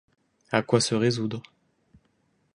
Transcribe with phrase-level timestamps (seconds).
[0.51, 1.43] À quoi se résoudre?